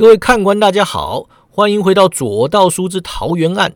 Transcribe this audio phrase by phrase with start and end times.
[0.00, 3.74] 各位看官，大家好，欢迎回到左道书之桃园案。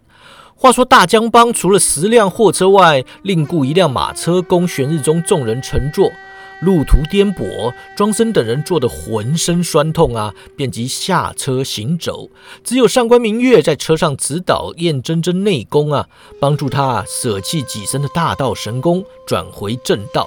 [0.57, 6.11] 话说大江帮除了十辆货车外，另雇一辆马车供玄日中众人乘坐。
[6.63, 12.31] 路途颠簸，庄生等人坐得浑身酸痛啊，便即下车行走。
[12.63, 16.09] 只有上官明月在车上指导燕真真内功啊，
[16.41, 20.27] 帮助他舍弃己身的大道神功，转回正道。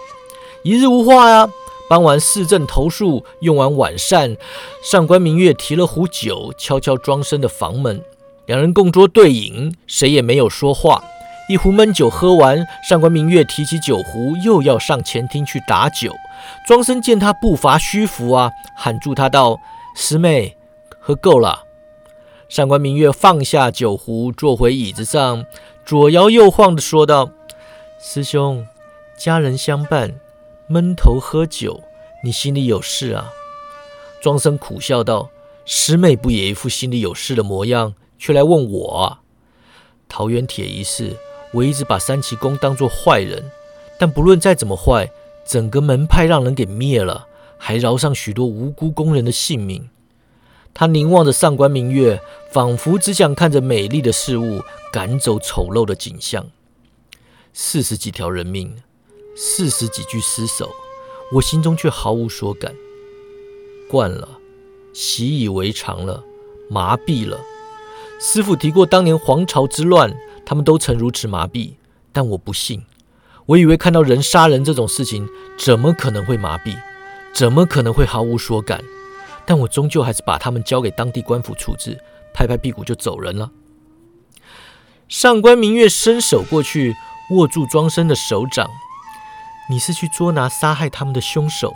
[0.61, 1.49] 一日无话呀。
[1.89, 4.35] 傍晚市政投诉，用完晚膳，
[4.83, 8.03] 上官明月提了壶酒，悄悄庄生的房门。
[8.45, 11.01] 两人共桌对饮，谁也没有说话。
[11.49, 16.13] 一壶闷酒喝完，上官明月提起酒壶，又要上前厅去打酒。
[16.67, 19.57] 庄生见他步伐虚浮啊，喊住他道
[19.95, 20.57] ：“师妹，
[20.99, 21.63] 喝够了。”
[22.49, 25.45] 上官明月放下酒壶，坐回椅子上，
[25.85, 27.29] 左摇右晃地说道
[27.97, 28.67] ：“师兄，
[29.17, 30.19] 家人相伴。”
[30.69, 31.81] 闷头喝酒，
[32.21, 33.31] 你心里有事啊？
[34.21, 35.29] 庄生苦笑道
[35.63, 39.19] ：“师妹不也一副心里有事的模样，却来问我？
[40.09, 41.15] 桃园铁一事，
[41.53, 43.49] 我一直把三奇公当作坏人，
[43.97, 45.09] 但不论再怎么坏，
[45.45, 49.89] 整个门派让人给灭了，还饶上许多无辜工人的性命。”
[50.73, 52.21] 他凝望着上官明月，
[52.51, 56.45] 仿佛只想看着美丽的事物赶走丑陋的景象。
[57.53, 58.83] 四十几条人命。
[59.39, 60.73] 四十几具尸首，
[61.31, 62.73] 我心中却毫无所感。
[63.87, 64.39] 惯了，
[64.93, 66.23] 习以为常了，
[66.71, 67.39] 麻痹了。
[68.19, 70.11] 师傅提过当年皇朝之乱，
[70.43, 71.75] 他们都曾如此麻痹，
[72.11, 72.83] 但我不信。
[73.45, 76.75] 我以为看到人杀人这种事情，怎么可能会麻痹？
[77.31, 78.83] 怎么可能会毫无所感？
[79.45, 81.99] 但我终究还是把他们交给当地官府处置，
[82.33, 83.51] 拍拍屁股就走人了。
[85.07, 86.95] 上官明月伸手过去，
[87.29, 88.67] 握住庄生的手掌。
[89.69, 91.75] 你是去捉拿杀害他们的凶手？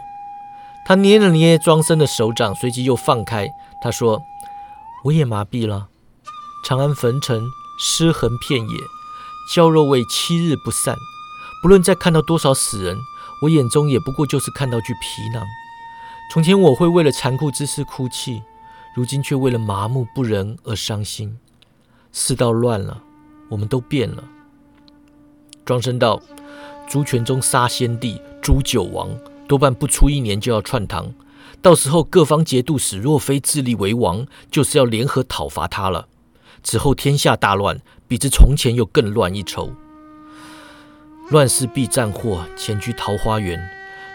[0.86, 3.48] 他捏了捏庄生的手掌，随即又放开。
[3.82, 4.22] 他说
[5.06, 5.90] ：“我也麻痹了。
[6.66, 8.78] 长安坟城尸横遍野，
[9.54, 10.96] 焦肉味七日不散。
[11.62, 12.98] 不论再看到多少死人，
[13.44, 15.46] 我眼中也不过就是看到具皮囊。
[16.32, 18.42] 从前我会为了残酷之事哭泣，
[18.96, 21.38] 如今却为了麻木不仁而伤心。
[22.12, 23.04] 世道乱了，
[23.50, 24.24] 我们都变了。”
[25.64, 26.22] 庄生道。
[26.92, 31.10] 朱全忠杀先帝，诛九王，多半不出一年就要篡唐。
[31.62, 36.10] 到时候各方节度使若非自立为王，就是要联合讨伐他了。
[36.64, 37.80] 此后天下大乱，
[38.10, 39.72] 比之从前又更乱一筹。
[41.30, 43.58] 乱世必战祸，前居桃花源。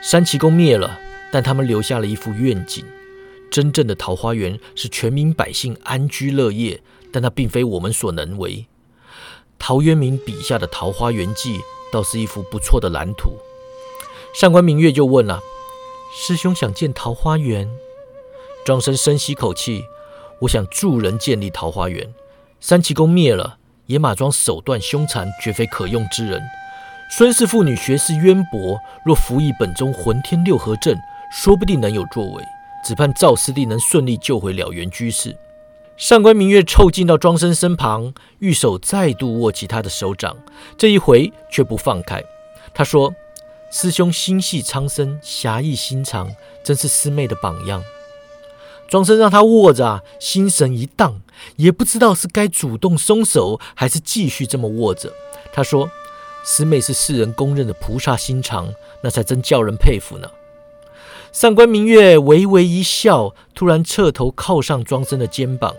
[0.03, 0.99] 三奇公灭了，
[1.33, 2.85] 但他们留下了一幅愿景。
[3.51, 8.67] 真正的桃花源是全民百姓安居乐业，但那并非我们所能为。
[9.59, 11.59] 陶渊明笔下的桃花源记。
[11.93, 13.39] 倒是一幅不错的蓝图。
[14.35, 15.41] 上官明月就问了
[16.15, 17.69] ：“师兄想建桃花源？”
[18.65, 19.83] 庄生深吸口气
[20.43, 22.13] ：“我想助人建立桃花源。
[22.61, 26.43] 三奇宫灭了，野马庄手段凶残，绝非可用之人。
[27.17, 30.99] 孙氏妇女学识渊博，若服役本宗浑天六合阵，
[31.31, 32.43] 说不定能有作为。
[32.85, 35.37] 只盼赵师弟能顺利救回了缘居士。”
[35.97, 40.37] 上官明月凑近到庄生身旁，玉手再度握起他的手掌，
[40.77, 42.23] 这一回却不放开。
[42.75, 43.15] 他说
[43.73, 46.31] ：“师兄心系苍生，侠义心肠，
[46.63, 47.83] 真是师妹的榜样。”
[48.89, 51.23] 庄生让他握着，心神一荡，
[51.57, 55.11] 也不知道是该主动松手，还是继续这么握着。
[55.51, 55.91] 他说
[56.45, 58.71] ：“师妹是世人公认的菩萨心肠，
[59.03, 60.29] 那才真叫人佩服呢。”
[61.33, 65.75] 上官明月微微一笑，突然侧头靠上庄生的肩膀。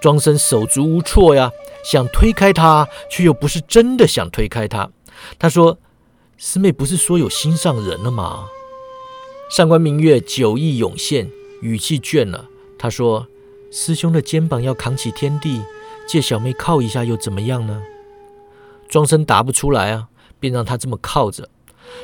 [0.00, 1.50] 庄生手足无措呀，
[1.84, 4.90] 想推开他，却又不是真的想推开他。
[5.38, 5.78] 他说
[6.36, 8.46] ：“师妹不是说有心上人了吗？”
[9.50, 11.30] 上官明月酒意涌现，
[11.60, 12.46] 语气倦了。
[12.78, 13.26] 他说
[13.70, 15.62] ：“师兄的肩膀要扛起天地，
[16.06, 17.82] 借小妹靠一下又怎么样呢？”
[18.88, 21.48] 庄生答不出来啊，便让他这么靠着。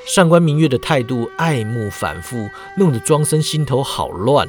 [0.07, 4.49] 上官明月的态度爱慕反复，弄得庄生心头好乱！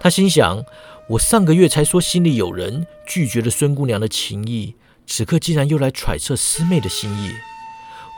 [0.00, 0.64] 他心想：
[1.10, 4.74] 我上个月才说心里有人，拒绝了孙姑娘的情意，
[5.06, 7.32] 此刻竟然又来揣测师妹的心意。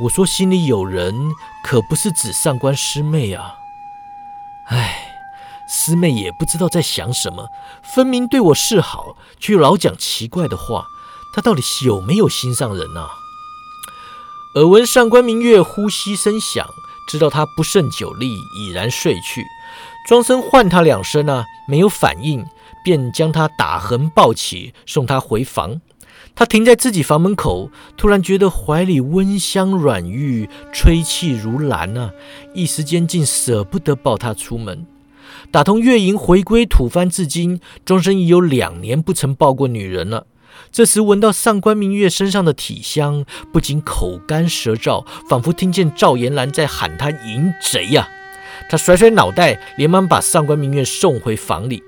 [0.02, 1.32] 我说心里有人，
[1.64, 3.54] 可不是指上官师妹啊！
[4.68, 5.18] 唉，
[5.68, 7.48] 师妹也不知道在想什么，
[7.82, 10.84] 分明对我示好，却又老讲奇怪的话。
[11.34, 13.08] 她到底有没有心上人啊？
[14.56, 16.66] 耳闻上官明月呼吸声响，
[17.06, 19.44] 知道他不胜酒力，已然睡去。
[20.08, 22.42] 庄生唤他两声啊，没有反应，
[22.82, 25.82] 便将他打横抱起，送他回房。
[26.34, 32.10] 他停在自己房门口，突然觉得怀里温香软玉，吹气如兰啊，
[32.54, 34.86] 一时间竟舍不得抱他出门。
[35.50, 40.26] 打通月营回归吐蕃至今，庄生已有两年不曾抱过女人了。
[40.72, 48.08] 这时闻到上官明月身上的体香，不禁口干舌燥，仿佛听见赵延兰在喊他淫贼呀！
[48.68, 51.82] 他甩甩脑袋，连忙把上官明月送回房里。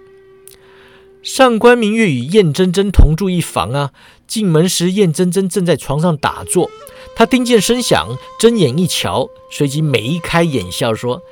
[1.23, 3.91] 上官明月与燕真真同住一房啊。
[4.27, 6.71] 进门时，燕真真正在床上打坐。
[7.17, 11.23] 他听见声响，睁眼一瞧，随即眉开眼笑说：“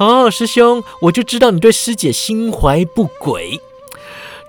[0.00, 3.60] 哦，师兄，我就知道你对师姐心怀不轨。”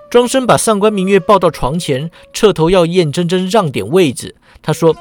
[0.09, 4.35] 庄生把上官明月抱到床前，侧头要燕真真让点位置。
[4.61, 4.95] 他说：“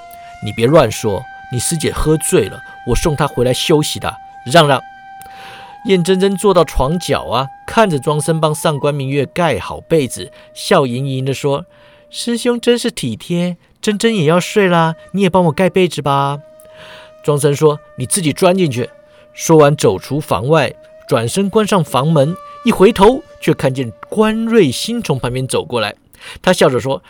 [0.45, 4.15] 你别乱说，你师姐喝醉了，我送她回来休息的，
[4.53, 4.79] 让让。”
[5.87, 11.65] 燕真真坐到床角啊，看着庄生帮上官明月盖好被子，笑盈盈地说
[12.11, 16.41] ：“师兄真是体贴，真真也要睡啦，你也帮我盖被子吧。”
[17.25, 18.91] 庄生说：“你自己钻进去。”
[19.33, 20.75] 说完走出房外，
[21.09, 22.37] 转身关上房门。
[22.65, 25.95] 一回头，却看见关瑞星从旁边走过来。
[26.43, 27.03] 他笑着说：“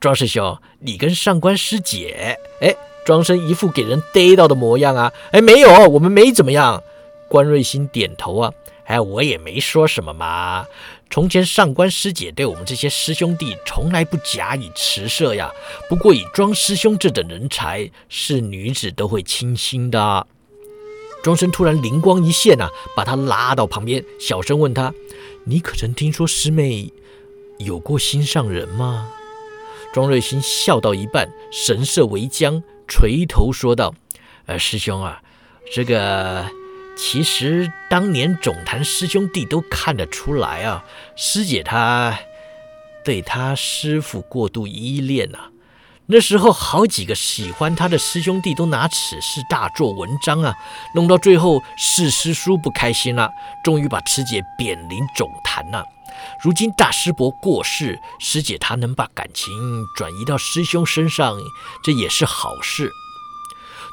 [0.00, 2.38] 庄师兄，你跟上官师姐……
[2.60, 5.12] 哎，庄生一副给人逮到的模样啊！
[5.32, 6.82] 哎，没有，我们没怎么样。”
[7.28, 8.52] 关瑞星点头啊，
[8.86, 10.66] 哎，我也没说什么嘛。
[11.10, 15.50] 从前上官师姐对我们这些师兄弟从来不假以辞色呀。
[15.88, 20.26] 不过以庄师兄这等人才，是女子都会倾心的。
[21.22, 24.92] 庄生突然灵光一现啊，把他拉到旁边，小声问他
[25.44, 26.92] ：“你可曾听说师妹
[27.58, 29.10] 有过心上人吗？”
[29.92, 33.94] 庄瑞星笑到一半，神色微僵，垂头说道
[34.46, 35.22] ：“呃，师兄啊，
[35.72, 36.50] 这个
[36.96, 42.18] 其实当年总坛师兄弟都看得出来啊，师姐她
[43.04, 45.50] 对她师傅过度依恋呐。”
[46.06, 50.54] 那时候，好几个喜欢他的师兄弟都拿此事大做文章啊，
[50.94, 53.30] 弄到最后，四师叔不开心了，
[53.64, 55.82] 终于把师姐贬临总坛了。
[56.42, 59.54] 如今大师伯过世，师姐她能把感情
[59.96, 61.38] 转移到师兄身上，
[61.82, 62.90] 这也是好事。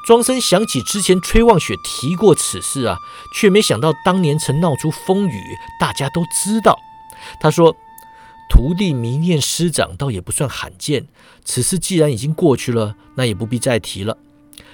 [0.05, 2.97] 庄生想起之前崔望雪提过此事啊，
[3.33, 5.41] 却没想到当年曾闹出风雨，
[5.79, 6.77] 大家都知道。
[7.39, 7.73] 他说。
[8.51, 11.07] 徒弟迷恋师长，倒也不算罕见。
[11.45, 14.17] 此事既然已经过去了，那也不必再提了。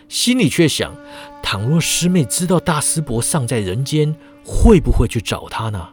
[0.10, 0.96] 心里却想：
[1.44, 5.90] 倘若师妹知道大师伯尚在人间，会不会去找他呢？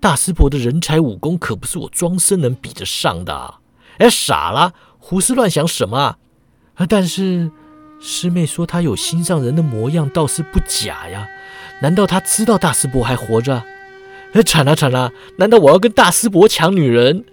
[0.00, 3.56] 大师伯的人才武功可不是我庄生能比得上的。
[3.98, 6.86] 哎，傻了，胡思乱想什么啊？
[6.88, 7.50] 但是
[8.00, 11.28] 师妹说他有心上人的模样，倒是不假呀。
[11.82, 13.62] 难道他知道大师伯还活着？
[14.32, 15.12] 哎，惨了惨了！
[15.36, 17.24] 难道我要跟大师伯抢女人？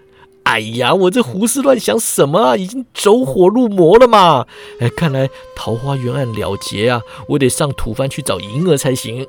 [0.43, 2.57] 哎呀，我这胡思乱想什么啊？
[2.57, 4.45] 已经走火入魔了嘛！
[4.79, 9.25] 哎，看来桃花源案了结啊，我得上土蕃去找银儿才行。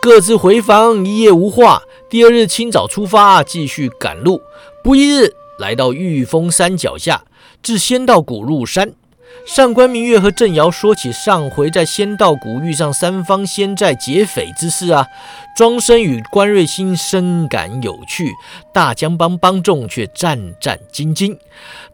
[0.00, 1.82] 各自回房，一夜无话。
[2.08, 4.40] 第二日清早出发，继续赶路。
[4.84, 7.24] 不一日，来到玉峰山脚下，
[7.62, 8.92] 至仙道谷入山。
[9.46, 15.06] 上官明月和郑瑶说起上回在仙道谷遇上三方仙寨劫匪之事啊，
[15.54, 18.32] 庄生与关瑞星深感有趣，
[18.72, 21.38] 大江帮帮众却战战兢兢。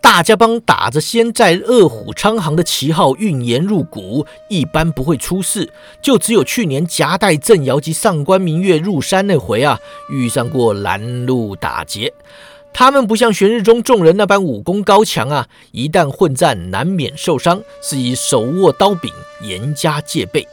[0.00, 5.70] 大家帮打着仙寨恶虎昌行的旗号运盐入谷，一般不会出事，
[6.00, 9.78] 就只有去年夹带郑瑶及上官明月入山那回啊，
[10.10, 12.14] 遇上过拦路打劫。
[12.74, 20.46] 他们不像玄日中众人那般武功高强啊，一旦混战难免受伤，是以手握刀柄，严加戒备。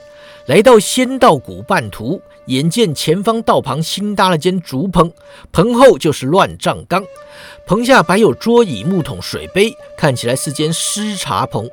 [0.45, 5.11] 来到仙道谷半途，眼见前方道旁新搭了间竹棚，
[5.51, 7.03] 棚后就是乱葬岗，
[7.67, 11.69] 棚下摆有桌椅、木桶、水杯，看起来是间湿茶棚。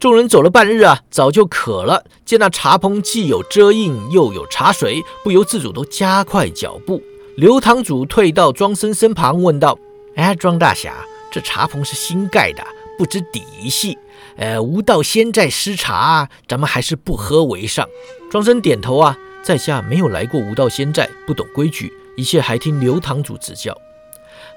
[0.00, 7.02] 众人走了半日啊，早就渴了，见那茶棚既有遮荫，又有茶水，不由自主都加快脚步。
[7.38, 9.78] 刘堂主退到庄生身旁，问道
[10.16, 10.92] ：“哎，庄大侠，
[11.30, 12.66] 这茶棚是新盖的，
[12.98, 13.96] 不知底细。
[14.36, 17.86] 呃，无道仙寨失茶，咱们还是不喝为上。”
[18.28, 23.72] 庄生点头啊，在下没有来过无道仙寨，不懂规矩，一切还听刘堂主指教。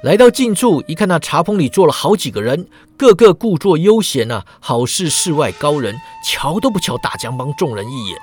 [0.03, 2.65] 来到近处，一看那茶棚里坐了好几个人，
[2.97, 8.17] 个个故作悠闲呐，好似世外高人，瞧都不瞧大江帮众人一眼。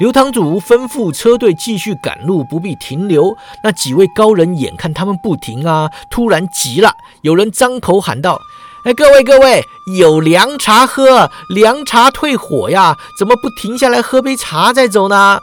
[0.00, 3.36] 刘堂主吩咐车队继续赶路，不必停留。
[3.62, 8.40] 那几位高人眼看他们不停啊，突然急了，有人张口喊道
[8.84, 9.62] ：“哎，各位各位，
[9.98, 12.96] 有凉茶喝，凉茶退火呀！
[13.18, 15.40] 怎么不停下来喝杯茶再走呢？”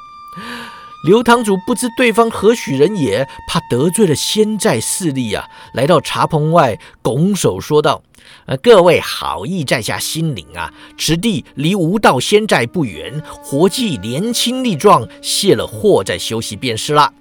[1.06, 5.46] 刘堂主不知对方何许人也，怕得罪了仙寨势力啊，
[5.76, 8.02] 来到茶棚外，拱手说道。
[8.48, 10.74] 呃，各位好意在下心领啊！
[10.98, 17.14] 此地离无道仙寨不远，活计年轻力壮，卸了货再休息便是了。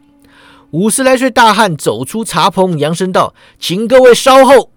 [0.70, 4.70] 五十来岁大汉走出茶棚，扬声道：“请各位稍后。”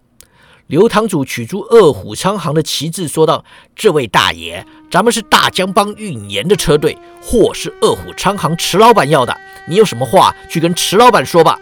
[0.67, 9.35] 刘堂主取出二虎昌行的旗帜，说道：“这位大爷，咱们是大江帮运盐的车队，货是二虎昌行池老板要的。
[9.65, 11.57] 你有什么话，去跟池老板说吧。”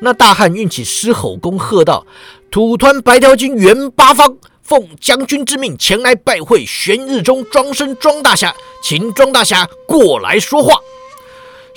[0.00, 2.06] 那大汉运起狮吼功，喝道
[2.50, 10.74] ：“土团白条军袁八方，奉将军之命前来拜会玄日中庄生庄大侠，请庄大侠过来说话。”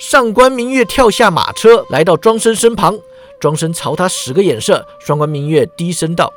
[0.00, 2.98] 上官明月跳下马车，来到庄生身旁。
[3.38, 4.86] 庄生朝他使个眼色。
[5.06, 6.32] 上官明月低声道：“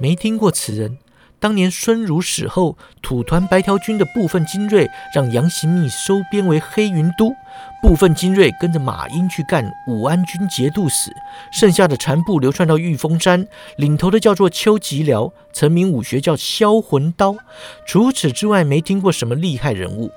[0.00, 0.98] 没听过此人。
[1.38, 7.32] 当年孙儒死后，土团白条军的部分精锐让杨行密收编为黑云都，
[7.80, 11.10] 部分精锐跟着马英去干武安军节度使，
[11.50, 17.36] 剩下的残部流窜到玉峰山，领头的叫做邱吉辽，成名武学叫销魂刀。
[17.86, 20.10] 除此之外，没听过什么厉害人物。”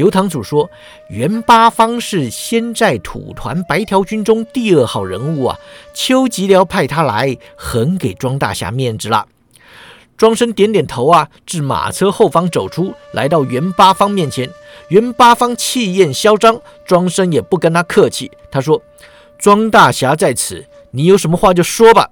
[0.00, 0.70] 刘堂主说
[1.10, 5.58] ：“袁八方是先在土团白条军中第二号人物啊，
[5.92, 9.26] 邱吉辽派他来，很给庄大侠面子了。”
[10.16, 14.48] 庄生点点头啊，至马车后方走出来到袁八方面前。
[14.88, 18.80] 袁八方气焰嚣张，庄生也不跟他客气，他说
[19.38, 22.08] ：“庄大侠在此，你有什么话就说吧。”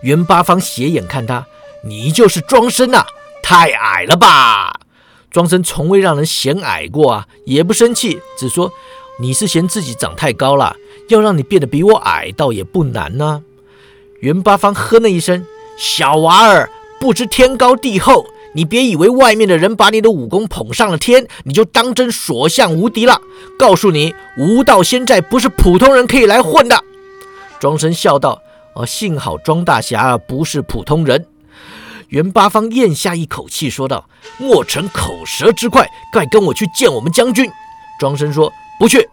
[0.00, 1.46] 袁八方斜眼看他
[1.84, 3.06] ：“你就是庄生啊？
[3.42, 4.72] 太矮了吧？”
[5.32, 8.70] 庄生从未让人嫌矮过啊，也不生气，只说
[9.18, 10.76] 你是嫌自己长太高了，
[11.08, 13.42] 要让你变得比我矮，倒也不难呢。
[14.20, 15.44] 袁八方哼了一声
[15.78, 16.70] ：“小娃儿
[17.00, 23.18] 不知天高地厚，你别以为外面的人把你的武功捧上了天，你就当真所向无敌了。
[23.58, 26.84] 告诉你，无道仙寨不是普通人可以来混的。”
[27.58, 28.42] 庄生笑道
[28.76, 31.26] ：“哦，幸好庄大侠不是普通人。”
[32.12, 34.04] 袁八方咽下一口气，说道
[34.36, 37.50] ：“莫逞口舌之快，快跟我去见我们将军。”
[37.98, 39.08] 庄生说：“不去。”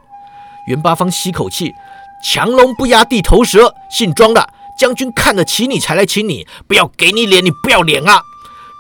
[0.68, 1.74] 袁八方吸口气
[2.22, 8.22] ：“强龙不压地头蛇，姓庄的将军看得起你才来请你，不要给你脸，你不要脸啊！”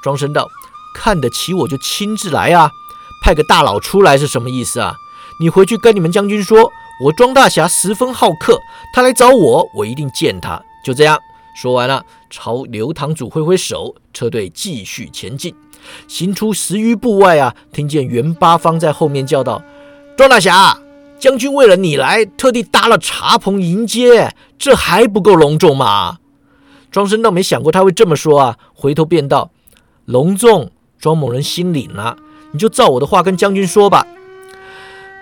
[0.03, 0.49] 庄生道
[0.93, 2.69] ：“看得起我就亲自来啊，
[3.23, 4.95] 派个大佬出来是什么意思啊？
[5.39, 6.69] 你回去跟你们将军说，
[7.05, 8.59] 我庄大侠十分好客，
[8.93, 10.61] 他来找我，我一定见他。
[10.83, 11.17] 就这样。”
[11.61, 15.53] 说完了，朝刘堂主挥挥手，车队继续前进。
[16.07, 19.61] 行出十余步外啊，听见袁八方在后面叫道
[20.15, 20.79] ：“庄大侠，
[21.19, 26.19] 将军为了你来，特地搭了茶棚迎接，这还不够隆重吗？”
[26.91, 29.51] 庄生倒没想过他会这么说啊，回头便道
[30.07, 32.15] ：“隆重，庄某人心领了，
[32.53, 34.07] 你就照我的话跟将军说吧。”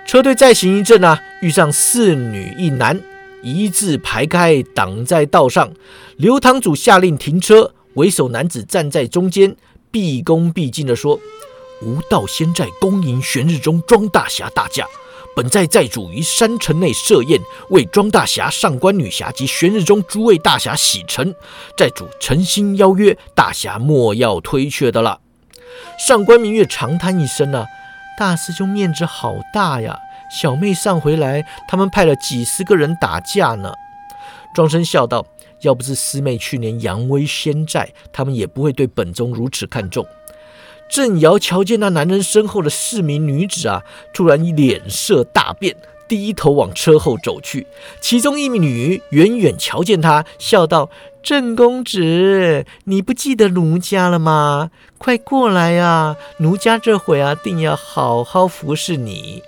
[0.06, 3.02] 车队再行一阵啊，遇上四女一男。
[3.44, 5.72] 一字排开，挡在道上。
[6.18, 9.56] 刘堂主下令停车，为首男子站在中间，
[9.92, 11.20] 毕恭毕敬地说
[11.84, 14.86] ：“吾道仙寨恭迎玄日中庄大侠大驾。
[15.36, 17.40] 本寨寨主于山城内设宴，
[17.70, 21.36] 为庄大侠、上官女侠及玄日中诸位大侠洗尘。
[21.78, 25.20] 寨主诚心邀约，大侠莫要推却的了。”
[26.08, 27.68] 上官明月长叹一声：“啊，
[28.18, 30.00] 大师兄面子好大呀。”
[30.30, 33.74] 小妹上回来，他们派了几十个人打架呢。
[34.54, 35.26] 庄生笑道
[35.62, 40.06] ：“要不是师妹去年扬威仙寨，他们也不会对本宗如此看重。”
[40.90, 45.76] 郑瑶瞧见那男人身后的四名女子啊，突然脸色大变，
[46.08, 47.68] 低头往车后走去。
[48.00, 50.90] 其中一名女远远瞧见他，笑道
[51.22, 54.72] ：“郑公子，你不记得奴家了吗？
[54.98, 59.44] 快过来呀，奴家这会啊，定要好好服侍你。”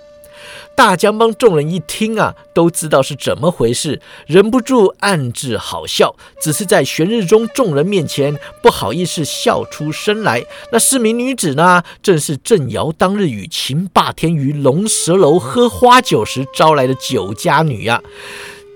[0.76, 10.42] 大江帮众人一听啊，都知道是怎么回事，忍不住暗自好笑，只是在玄日中众人面前不好意思笑出声来。
[10.72, 18.00] 那四名女子呢，正是郑瑶当日与秦霸天于龙蛇楼喝花酒时招来的酒家女呀。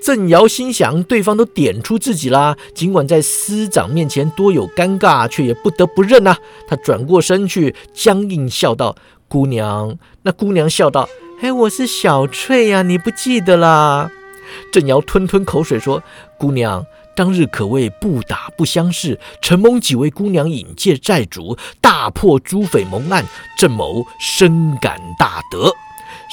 [0.03, 6.37] 郑瑶心想，对方都点出自己啦，尽管在师长面前多有尴尬，却也不得不认呐。
[6.69, 8.95] 他转过身去，僵硬笑道
[9.27, 11.09] ：“姑娘。”那姑娘笑道。
[11.41, 14.11] 哎，我是小翠呀，你不记得啦？
[14.73, 16.03] 郑瑶吞吞口水说
[16.39, 23.25] ：“姑娘，当日可谓不打不相识，承蒙几位姑娘引荐寨主，大破诸匪蒙案，
[23.59, 25.75] 郑某深感大德。”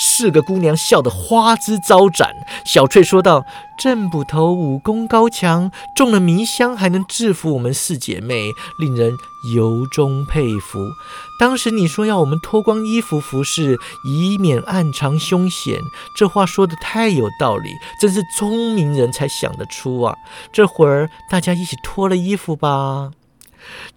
[0.04, 2.34] 四个姑娘笑得花枝招展。
[2.66, 3.46] 小翠说道
[3.78, 9.14] ：“郑捕头武功高强，中了迷香还能制服我们四姐妹，令人
[9.54, 10.80] 由衷佩服。
[11.40, 15.80] 当时你说要我们脱光衣服服侍，以免暗藏凶险，
[16.18, 20.16] 这话说的太有道理，真是聪明人才想得出啊！
[20.52, 23.12] 这会儿大家一起脱了衣服吧。”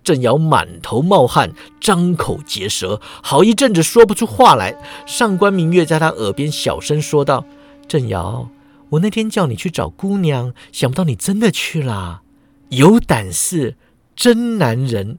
[0.02, 4.76] 郑瑶满头冒汗，张口结舌，好一阵子说不出话来。
[5.06, 7.44] 上官明月在他耳边小声说道
[7.88, 8.48] ：“郑瑶，
[8.90, 12.22] 我那天叫你去找姑娘，想不到你真的去啦，
[12.68, 13.76] 有胆识，
[14.14, 15.18] 真男人。”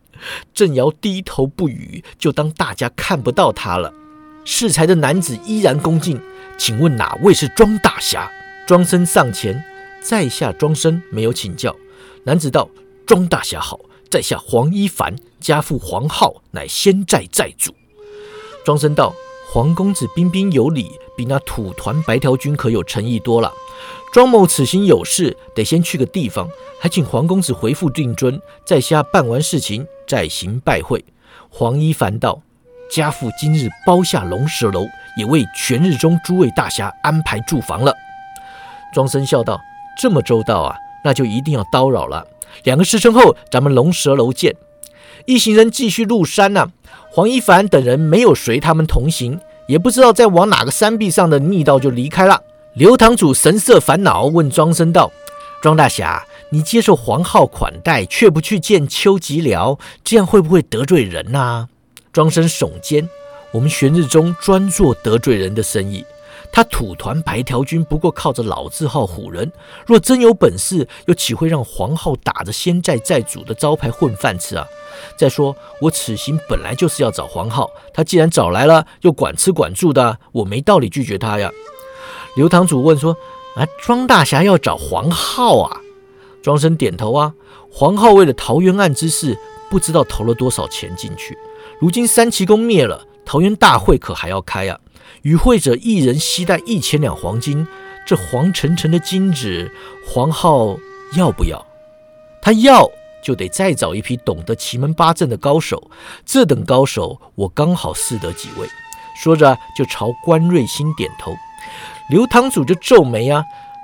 [0.54, 3.94] 郑瑶低头不语，就当大家看不到他了。
[4.46, 6.22] 适才的男子依然恭敬
[6.58, 8.32] ：“请问哪位是庄大侠？”
[8.66, 9.62] 庄生上前，
[10.02, 11.76] 在下庄生没有请教。
[12.24, 12.70] 男子道
[13.06, 13.80] ：“庄大侠好，
[14.16, 17.76] 在下黄一凡，家父黄浩，乃仙寨寨主。”
[18.64, 19.14] 庄生道
[19.52, 23.52] ：“黄公子彬彬有礼，比那土团白条军可有诚意多了。
[24.14, 26.48] 庄某此行有事，得先去个地方，
[26.80, 31.04] 还请黄公子回复定尊，在下办完事情再行拜会。”
[31.52, 32.42] 黄一凡道。
[32.90, 34.86] 家父今日包下龙蛇楼，
[35.18, 37.94] 也为全日中诸位大侠安排住房了。
[38.94, 39.60] 庄生笑道
[40.00, 42.26] ：“这么周到啊，那就一定要叨扰了。
[42.64, 44.56] 两个时辰后，咱们龙蛇楼见。”
[45.26, 46.68] 一行人继续入山呐。
[47.10, 52.42] 黄一凡等人没有随他们同行，也不知道在往哪个山壁上的密道，就离开了。
[52.74, 55.12] 刘堂主神色烦恼，问庄生道
[55.64, 61.70] ：“庄大侠，你接受黄浩款待，却不去见邱吉辽，这样会不会得罪人呐？”
[62.12, 63.08] 庄生耸肩
[63.52, 66.04] ：“我们玄日宗专做得罪人的生意。
[66.56, 69.52] 他土团白条军不过靠着老字号唬人，
[69.86, 74.66] 若真有本事，又岂会让黄浩打着仙寨寨主的招牌混饭吃啊？
[75.18, 81.52] 再说，我此行本来就是要找黄浩，他既然找来了，又管吃管住的，我没道理拒绝他呀。”
[82.38, 83.18] 刘堂主问说
[83.58, 85.82] ：“啊，庄大侠要找黄浩啊？”
[86.42, 87.34] 庄生点头啊。
[87.70, 89.38] 黄浩为了桃园案之事，
[89.70, 91.38] 不知道投了多少钱进去。
[91.82, 94.80] 如今三奇公灭了，桃园大会可还要开啊？
[95.24, 97.68] 与会者一人携带一千两黄金，
[98.06, 99.72] 这黄澄澄的金子，
[100.08, 100.78] 黄浩
[101.18, 101.66] 要不要？
[102.42, 102.88] 他要，
[103.24, 105.90] 就得再找一批懂得奇门八阵的高手。
[106.26, 108.68] 这等高手，我刚好识得几位。
[109.16, 111.36] 说着，就朝关瑞兴点头。
[112.12, 113.44] 刘堂主就皱眉啊，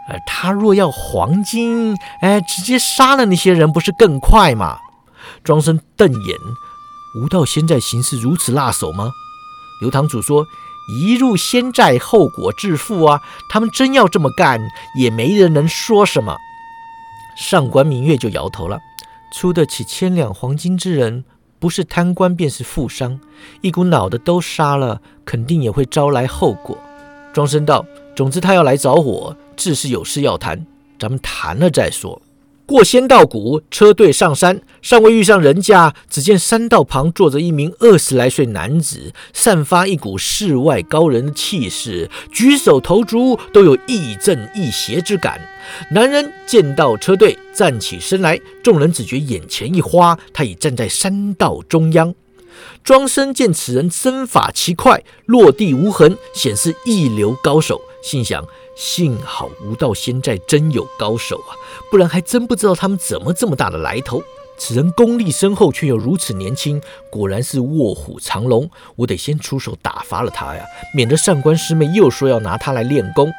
[0.09, 4.77] 呃，他若要黄金，哎，直接杀了那些人，不是更快吗？
[5.43, 6.37] 庄生瞪眼。
[7.15, 9.09] 吴道仙在行事如此辣手吗？
[9.81, 10.45] 刘堂主说
[10.87, 13.19] ：“一入仙寨，后果自负啊！
[13.49, 14.61] 他们真要这么干，
[14.95, 16.37] 也没人能说什么。”
[17.35, 18.79] 上官明月就摇头了
[19.33, 21.25] ：“出得起千两黄金之人，
[21.59, 23.19] 不是贪官便是富商，
[23.61, 26.77] 一股脑的都杀了，肯定也会招来后果。”
[27.33, 30.67] 庄生道：“总之他要来找我，自是有事要谈，
[30.99, 32.21] 咱们谈了再说。”
[32.71, 45.41] 过仙道谷，车队上山，尚未遇上人家，只见山道旁坐着一名二十来岁男子，散发一股世外高人的气势，举手投足都有亦正亦邪之感。
[45.91, 52.15] 男人见到车队，站起身来，众人只觉眼前一花，他已站在山道中央。
[52.85, 58.43] 庄生见此人身法奇快，落地无痕，显示一流高手，心想。
[58.75, 61.51] 幸好无道仙寨真有高手啊，
[61.91, 64.23] 不然还真不知道他们怎么这么大的来头。
[64.57, 68.69] 此人功力深厚，却又如此年轻，果然是卧虎藏龙。
[68.95, 73.31] 我得先出手打发了他呀，免得上官师妹又说要拿他来练功。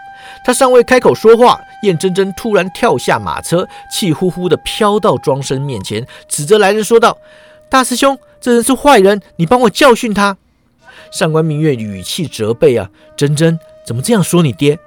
[0.45, 7.17] 他尚未开口说话，燕真真突然跳下马车，气呼呼地飘到庄生面前，指着来人说道
[7.71, 10.37] ：“大师兄，这人是坏人，你帮我教训他。”
[11.11, 14.79] 上官明月语气责备啊：“真真怎么这样说你爹？”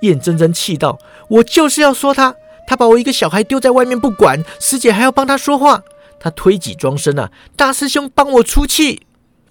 [0.00, 0.98] 燕真真气道
[1.28, 2.34] ：“我就是要说他，
[2.66, 5.82] 他把我一个小孩丢在外面不管，师姐还要帮他说话。
[6.18, 9.02] 他推己装身啊，大师兄帮我出气。”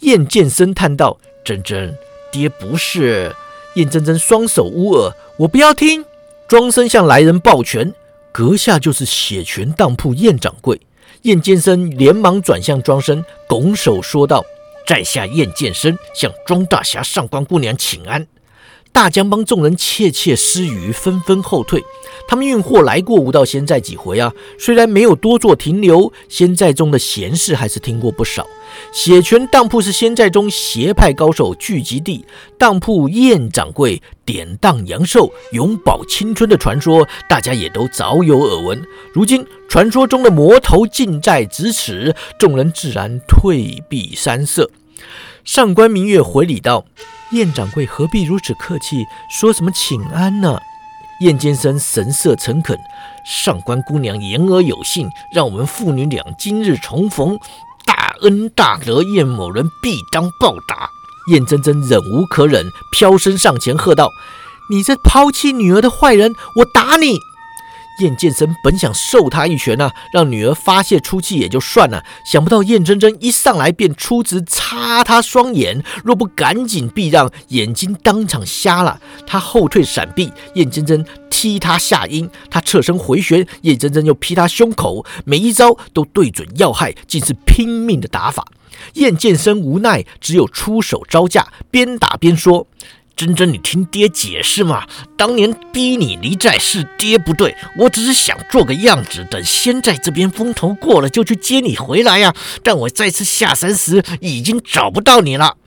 [0.02, 1.95] 燕见声叹道：“真真，
[2.32, 3.36] 爹不是。”
[3.75, 6.04] 燕真真双手捂耳：“我不要听。”
[6.47, 7.93] 庄生向来人抱拳
[8.34, 10.82] ：“阁下就是血泉当铺燕掌柜。”
[11.23, 14.43] 燕见生连忙转向庄生，拱手说道
[14.88, 18.25] ：“在下燕见生向庄大侠、上官姑娘请安。”
[18.91, 21.82] 大江帮众人窃窃私语，纷纷后退。
[22.28, 28.45] 他们运货来过无道仙寨几回啊，虽然没有多做停留，仙寨中的闲事还是听过不少。
[28.91, 32.25] 血泉当铺是仙寨中邪派高手聚集地，
[32.58, 38.84] 当铺燕掌柜典当阳寿、永葆青春的传说，大家也都早有耳闻。
[39.13, 44.69] 如今传说中的魔头近在咫尺，众人自然退避三舍。
[45.43, 46.86] 上官明月回礼道。
[47.31, 49.05] 燕掌柜何必如此客气？
[49.29, 50.59] 说什么请安呢？
[51.21, 52.79] 燕监生神色诚恳，
[53.25, 57.37] 上官姑娘言而有信，让我们父女俩今日重逢，
[57.85, 60.89] 大恩大德，燕某人必当报答。
[61.31, 64.09] 燕真真忍无可忍，飘身上前喝道
[64.71, 67.19] ：“你这抛弃女儿的坏人，我打你！”
[67.99, 78.99] 燕剑生本想授他一拳呐，让女儿发泄出气也就算了，想不到燕真真一上来便出直插他双眼，若不赶紧避让，眼睛当场瞎了。
[79.27, 88.45] 他后退闪避，燕真真踢他下阴，他侧身回旋，燕真真又劈他胸口，每一招都对准要害，竟是拼命的打法。
[88.93, 92.65] 燕剑生无奈，只有出手招架，边打边说。
[93.19, 94.88] 真真，你听爹解释嘛！
[95.17, 102.34] 当年逼你离寨是爹不对，我只是想做个样子，等仙寨这边风头过了就去接你回来呀。
[102.63, 105.58] 但我再次下山时，已经找不到你了。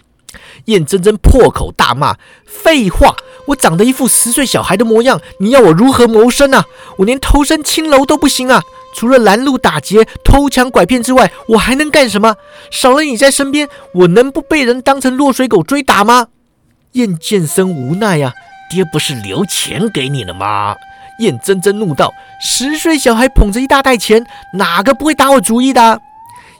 [0.65, 3.15] 燕真真破口大骂：“废话！
[3.49, 6.65] 我长得一副十岁小孩的模样，你要我如何谋生啊？
[6.97, 8.63] 我连偷身青楼都不行啊！
[8.95, 12.35] 除了拦路打劫、偷抢拐骗之外，我还能干什么？
[12.71, 16.29] 少了你在身边，我能不被人当成落水狗追打吗？”
[16.93, 18.33] 燕剑生无奈呀，
[18.71, 20.77] 爹不是留钱给你了吗？
[21.19, 26.01] 燕真真怒道：“十岁小孩捧着一大袋钱，哪个不会打我主意的？”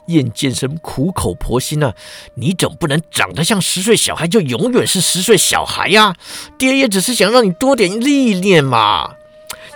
[0.07, 1.93] 燕剑生苦口婆心啊
[2.35, 6.15] ：“你总不能长得像十岁小孩就永远是十岁小孩呀？
[6.57, 9.15] 爹也只是想让你多点历练嘛。”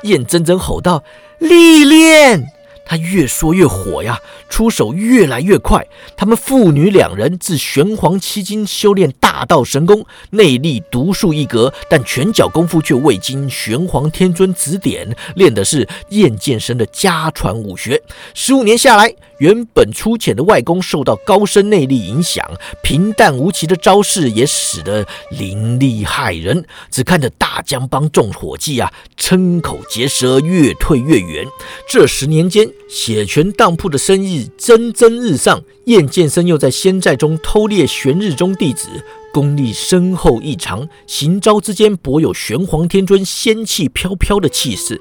[0.03, 1.03] 燕真真吼道
[1.39, 2.51] ：“历练！”
[2.87, 4.17] 他越说越火呀，
[4.49, 5.85] 出手越来越快。
[6.15, 18.01] 他们父女两人自玄黄七经修炼大道神功，内力独树一格，但拳脚功夫却未经玄黄天尊指点，练的是燕剑神的家传武学。
[18.33, 19.13] 十五年下来。
[19.39, 22.43] 原本粗浅的外功受到高深内力影响，
[22.81, 26.65] 平淡无奇的招式也使得凌厉骇人。
[26.89, 31.45] 只看着大江帮众伙计啊，瞠口结舌，越退越远。
[31.87, 38.87] 这十年间，血泉当铺的生意蒸蒸日上，燕剑生又在仙寨中偷猎玄日宗弟子。
[39.33, 44.99] 功力深厚异常，行招之间颇有玄黄天尊仙气飘飘的气势。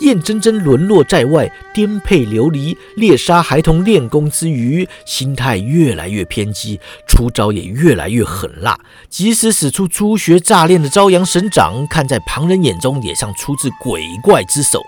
[0.00, 8.78] 燕真真沦落在外，颠沛流离，猎杀孩童练功之余，心态越来越偏激，出招也越来越狠辣。
[9.08, 14.82] 即使使出初学乍练的朝阳神掌，看在旁人眼中也像出自鬼怪之手。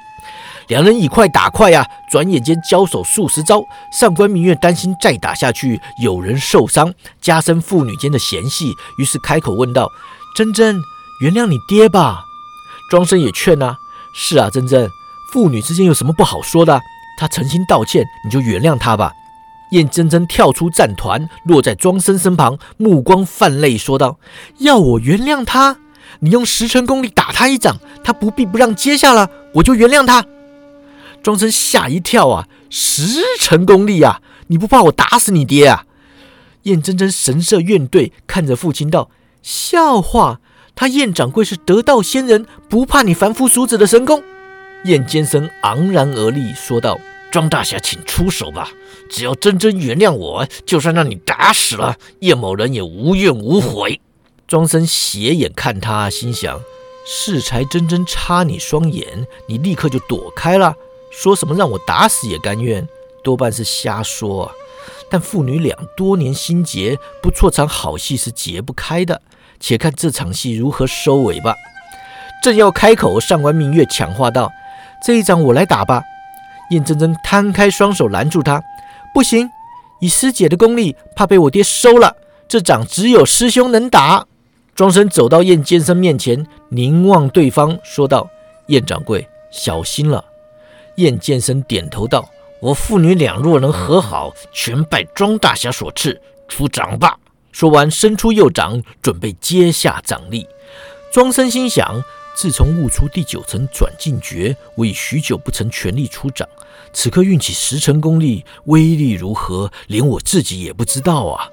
[0.71, 3.61] 两人以快打快呀，转眼间交手数十招。
[3.93, 9.91] 上官明月担心再打下去有人受伤，加深父女间的嫌隙，于是开口问道
[10.37, 10.81] ：“珍珍，
[11.23, 12.21] 原谅你爹吧。”
[12.89, 13.77] 庄生也劝啊
[14.15, 14.89] ：“是啊，珍珍，
[15.33, 16.81] 父女之间有什么不好说的？
[17.19, 19.13] 他诚心道歉，你就原谅他吧。”
[19.73, 24.19] 燕真真跳出战团，落在庄生身旁，目光泛泪，说道
[24.59, 25.79] ：“要我原谅他？
[26.21, 30.25] 你用十成功力打他一掌，他不必不让接下了，我就原谅他。”
[31.23, 32.49] 庄生吓一跳啊！
[32.71, 34.21] 十成功力啊！
[34.47, 35.85] 你不怕我打死你爹啊？
[36.63, 39.11] 燕真真神色怨怼，看着父亲道
[39.43, 40.41] ：“笑话！
[40.75, 44.23] 他燕掌柜是得道仙人，不怕你凡夫俗子的神功。”
[44.85, 46.99] 燕尖生昂然而立，说道
[47.31, 48.71] ：“庄大侠，请出手吧！
[49.11, 54.01] 只要真真原谅我，就算让你打死了，叶某人也无怨无悔。”
[54.49, 56.61] 庄生斜眼看他，心想
[57.07, 60.75] ：“适才真真插你双眼，你立刻就躲开了。”
[61.11, 62.87] 说什么让我打死也甘愿，
[63.23, 64.53] 多半是瞎说啊！
[65.11, 69.21] 但父女俩多年心结，不错场好戏是解不开的。
[69.59, 71.55] 且看这场戏如何收尾吧。
[72.43, 74.51] 正要开口，上官明月抢话道
[75.05, 76.03] ：“这一掌我来打吧。”
[76.71, 78.63] 燕真真摊开双手拦住他
[79.13, 79.51] ：“不行，
[80.01, 82.17] 以师姐的功力，怕被我爹收了。
[82.49, 84.27] 这掌只有师兄能打。”
[84.75, 88.31] 庄生走到燕剑生面前，凝望对方，说道
[88.69, 90.25] ：“燕掌柜，小心了。”
[91.01, 92.29] 燕剑生点头道
[92.61, 97.19] ：“我父女俩若能和好，全拜庄大侠所赐，出掌吧。”
[97.53, 100.47] 说完，伸出右掌，准备接下掌力。
[101.13, 102.03] 庄生心想：
[102.37, 106.49] 自从悟出第九层转进诀，我已许久不曾全力出掌。
[106.93, 111.49] 此刻运起十成功力，威力如何，连我自己也不知道啊！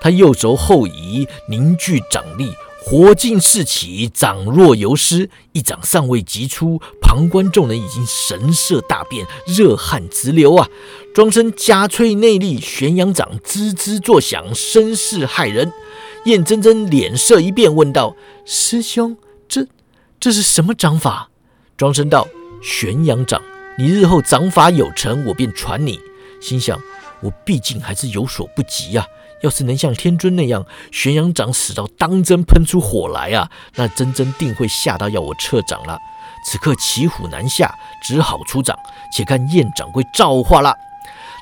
[0.00, 2.52] 他右肘后移，凝聚掌力。
[2.82, 6.80] 火劲四起，掌若游丝，一掌尚未击出，
[7.16, 10.68] 旁观众人已经神色大变，热汗直流啊！
[11.14, 15.72] 庄生加催内力，玄阳掌吱吱作响，声势骇人。
[16.26, 19.16] 燕真真脸色一变，问道：“师兄，
[19.48, 19.66] 这
[20.20, 21.30] 这是什么掌法？”
[21.78, 22.28] 庄生道
[22.62, 23.40] ：“玄阳掌，
[23.78, 25.98] 你日后掌法有成，我便传你。”
[26.42, 26.78] 心想：
[27.22, 29.06] 我毕竟还是有所不及呀。
[29.42, 35.98] 要是能像天尊那样，玄阳掌使到当真喷出火来啊，那真真定会吓到要我撤掌了。
[36.46, 38.78] 此刻骑虎难下，只好出掌。
[39.12, 40.76] 且看燕掌柜造化了。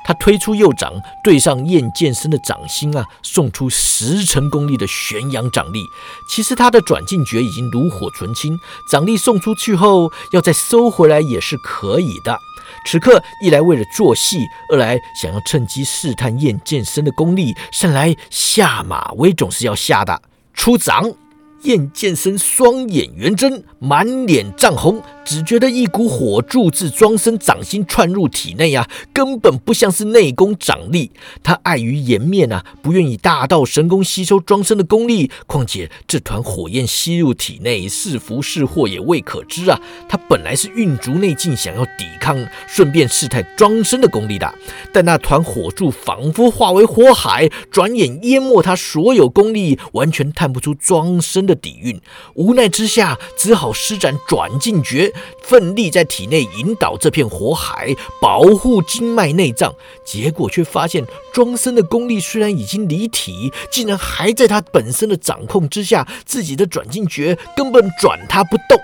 [0.07, 5.83] 他推出右掌，对上燕剑生的掌心啊，送出十成功力的玄阳掌力。
[6.29, 8.59] 其实他的转进诀已经炉火纯青，
[8.91, 12.39] 掌力送出去后，要再收回来也是可以的。
[12.87, 20.21] 此刻一来为了做戏，二来想要趁机试探燕剑生的功力，三来下马威总是要下的，
[20.53, 21.24] 出掌。
[21.65, 31.11] 燕剑生双眼圆睁，满脸涨红，只觉得一股火柱自庄生掌心窜入体内啊，根本不像是内功掌力。
[31.43, 35.31] 他碍于颜面啊，不愿意大道神功吸收庄生的功力。
[35.47, 39.81] 况且这团火焰吸入体内，是福是祸也未可知啊。
[40.09, 44.55] 他本来是运足内劲，想要抵抗，顺便试探庄生的功力的。
[44.93, 51.55] 但那团火柱仿佛化为火海，转眼淹没他所有功力，完全探不出庄生的。
[51.55, 51.99] 底蕴，
[52.35, 59.75] 无奈之下，只好施展转进诀，奋力在体内引导这片火海，保护经脉内脏。
[60.05, 68.79] 结果却发现，庄生的功力虽然已经离体，竟然还在他本身的掌控之下，自己的转进诀根本转他不动。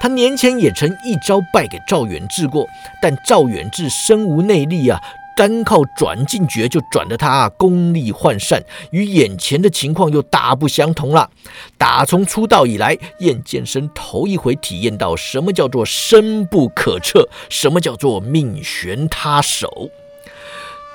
[0.00, 2.66] 他年前也曾一招败给赵远志过，
[3.00, 5.00] 但赵远志身无内力啊。
[5.36, 11.30] 单靠转进诀就转的他功力涣散，与眼前的情况又大不相同了。
[11.76, 19.90] 打从出道以来，燕剑生头一回体验到什么叫做深不可测，什么叫做命悬他手。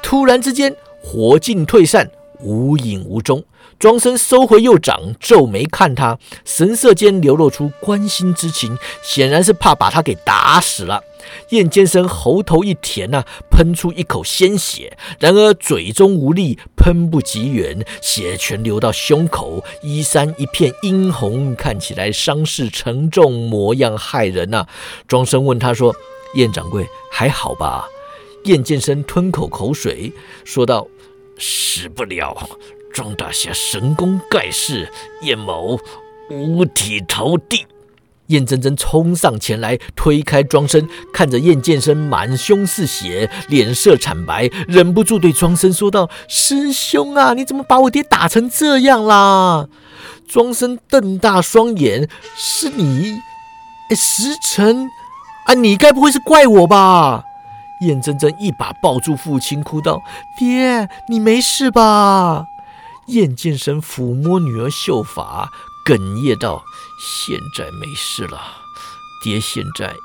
[0.02, 3.44] 突然之间，火劲退散，无影无踪。
[3.82, 11.04] 庄生收回右掌，皱眉看他，神色间流露出关心之情，显然是怕把他给打死了。
[11.50, 24.67] 燕剑生喉头一甜呐，喷出一口鲜血，然而嘴中无力，喷不及远，血全流到胸口，衣衫一片殷红，看起来伤势沉重，模样骇人呐。
[25.08, 25.96] 庄生问他说
[26.36, 27.88] ：“燕掌柜还好吧？”
[28.46, 30.13] 燕剑生吞口口水，
[30.46, 30.86] 说道
[31.39, 32.48] ：“死不了。”
[32.94, 35.80] 庄大侠神功盖世，燕某
[36.30, 37.66] 五体投地。
[38.28, 49.68] 燕真真冲上前来，推开庄生，看着燕剑生满胸是血，脸色惨白，忍不住对庄生说道：“师兄啊，你怎么把我爹打成这样啦？”
[50.30, 53.20] 庄生瞪大双眼：“是你，
[53.90, 54.90] 哎，时辰
[55.48, 57.26] 啊，你该不会是怪我吧？”
[57.86, 60.02] 燕真真一把抱住父亲，哭道
[60.40, 62.46] ：“爹，你没事吧？”
[63.12, 65.52] 燕剑神抚摸女儿秀发，
[65.86, 66.63] 哽咽道
[66.97, 68.39] ：“现在没事了，
[69.21, 69.95] 爹，现在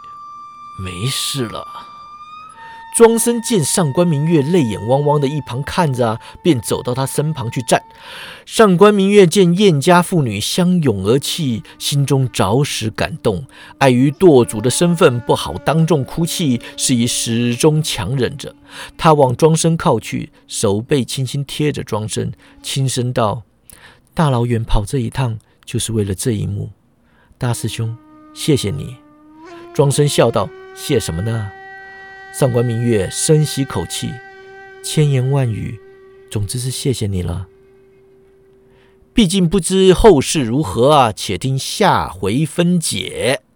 [0.79, 1.65] 没事了。”
[2.97, 7.83] 庄生见上官明月泪眼汪汪的一旁看着啊，便走到他身旁去站。
[8.47, 13.45] 上官明月见燕家父女相拥而泣，心中着实感动。
[13.77, 18.57] 碍于舵主的身份不好当众哭泣，是以始终强忍着。
[18.97, 22.33] 他往庄生靠去，手背轻轻贴着庄生，
[22.63, 23.43] 轻声道
[24.15, 26.71] ：“大老远跑这一趟，就是为了这一幕。
[27.37, 27.95] 大师兄，
[28.33, 28.97] 谢谢你。”
[29.75, 31.51] 庄生笑道：“谢什么呢？”
[32.39, 34.11] 上官明月深吸口气，
[34.83, 35.81] 千言万语，
[36.31, 37.49] 总之是谢谢你了。
[39.15, 43.41] 毕竟不知后事如何啊，且听下回分解。